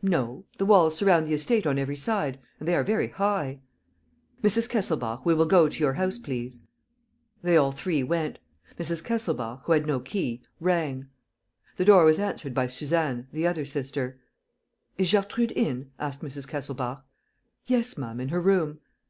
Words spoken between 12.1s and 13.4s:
answered by Suzanne,